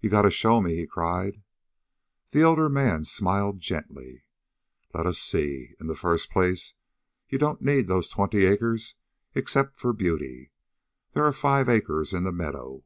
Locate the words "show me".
0.30-0.74